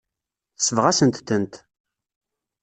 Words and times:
Tesbeɣ-asent-tent. 0.57 1.53